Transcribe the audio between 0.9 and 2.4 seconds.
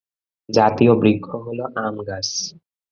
বৃক্ষ হলো আম গাছ।